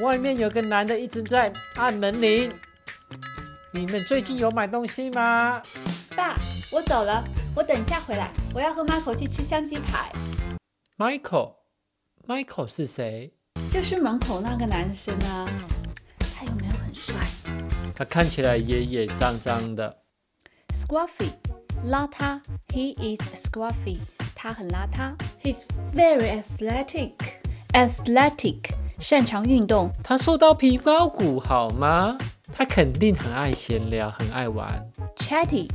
[0.00, 2.52] 外面有个男的一直在按门铃。
[3.72, 5.60] 你们最近有买东西吗？
[6.16, 6.36] 爸，
[6.72, 7.22] 我走了，
[7.54, 10.10] 我等一下回来，我要和 Michael 去吃香鸡排。
[10.96, 13.32] Michael，Michael 是谁？
[13.70, 15.46] 就是门口那个男生啊，
[16.34, 17.14] 他有没有很帅
[17.94, 20.04] 他看起来野野脏脏的。
[20.78, 21.30] ？Scruffy，
[21.84, 23.98] 邋遢，He is scruffy，
[24.34, 25.16] 他很邋遢。
[25.42, 25.64] He's
[25.94, 28.70] very athletic，athletic，
[29.00, 29.90] 擅长运动。
[30.04, 32.16] 他瘦到皮包骨好吗？
[32.52, 34.88] 他肯定很爱闲聊，很爱玩。
[35.16, 35.68] Chatty，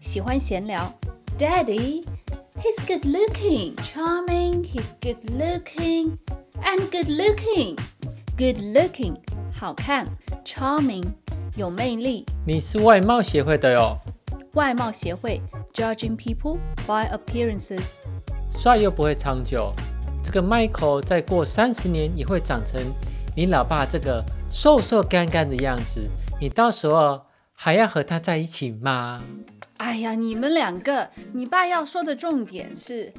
[0.00, 0.92] 喜欢闲聊。
[1.38, 4.64] Daddy，He's good looking, charming.
[4.64, 6.18] He's good looking
[6.62, 7.78] and good looking.
[8.36, 9.16] Good looking，
[9.54, 10.08] 好看。
[10.44, 11.04] Charming，
[11.56, 12.24] 有魅力。
[12.46, 13.98] 你是外貌协会的哟，
[14.56, 15.42] 外貌协会
[15.74, 16.56] judging people
[16.86, 17.98] by appearances。
[18.50, 19.70] 帅又不会长久。
[20.24, 22.80] 这个 Michael 再过三十年也会长成
[23.36, 26.08] 你老爸这个瘦瘦干干的样子，
[26.40, 27.20] 你到时候
[27.52, 29.22] 还要和他在一起吗？
[29.76, 33.12] 哎呀，你们两个，你爸要说的重点是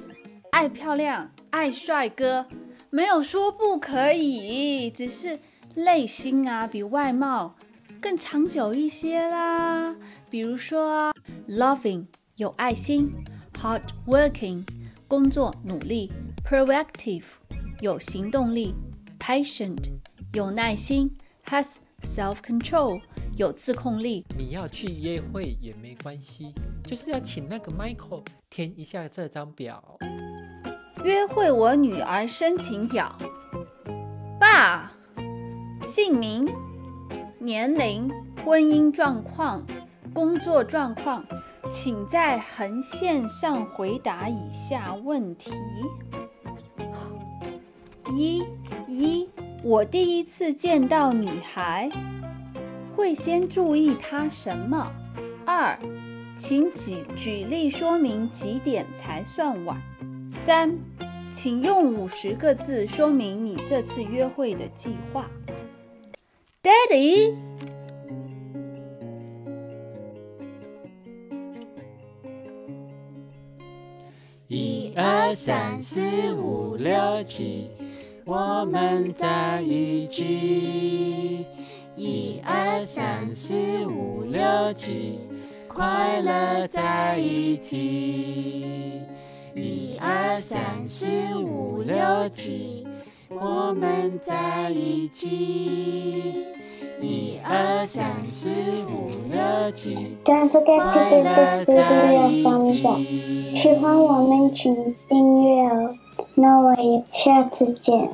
[0.50, 2.48] 爱漂亮、爱帅哥，
[2.90, 5.38] 没有说不可以，只是
[5.76, 7.54] 内心啊比外貌
[8.02, 9.96] 更长久一些啦。
[10.30, 11.14] 比如说
[11.48, 13.12] ，loving 有爱心
[13.54, 14.66] ，hard working
[15.08, 16.12] 工作努力
[16.44, 17.24] ，proactive
[17.82, 18.74] 有行动力
[19.20, 19.90] ，patient
[20.34, 23.02] 有耐心，has self control
[23.36, 24.26] 有自控力。
[24.38, 26.54] 你要去约会也没关系，
[26.86, 29.98] 就是要请那个 Michael 填一下这张表。
[31.04, 33.16] 约会我女儿申请表。
[34.40, 34.92] 爸，
[35.82, 36.46] 姓名、
[37.48, 38.12] 年龄、
[38.44, 39.66] 婚姻状况、
[40.14, 41.24] 工作状况，
[41.72, 45.54] 请在横线上回答以下问题：
[48.12, 48.44] 一
[48.86, 49.30] 一，
[49.64, 51.90] 我第一次见到女孩，
[52.94, 54.92] 会先注意她什么？
[55.46, 55.80] 二，
[56.38, 59.82] 请举举例说明几点才算晚。
[60.32, 60.78] 三，
[61.32, 65.32] 请用五十个字说明你这次约会的计划。
[66.68, 67.34] Daddy，
[74.50, 77.70] 一二三四五六七，
[78.26, 81.46] 我们在一起。
[81.96, 83.54] 一二三四
[83.86, 85.20] 五六七，
[85.70, 89.04] 快乐在一起。
[89.56, 91.08] 一二三四
[91.38, 92.86] 五六七，
[93.30, 96.57] 我们在一起。
[97.00, 98.50] 一二三四
[98.90, 103.00] 五六七，Don't forget to give this video a thumbs up。
[103.56, 104.74] 喜欢我们请
[105.08, 105.94] 订阅哦。
[106.34, 108.10] 那我也下次见。